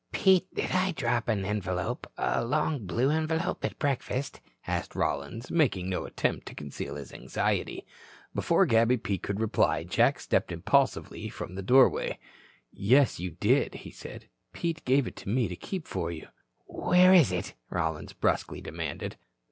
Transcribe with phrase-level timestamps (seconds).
[0.11, 5.89] "Pete, did I drop an envelope a long blue envelope at breakfast?" asked Rollins, making
[5.91, 7.85] no attempt to conceal his anxiety.
[8.33, 12.17] Before Gabby Pete could reply, Jack stepped impulsively from the doorway.
[12.71, 14.29] "Yes, you did," said he.
[14.53, 16.29] "Pete gave it to me to keep for you."
[16.65, 19.17] "Where is it?" Rollins brusquely demanded.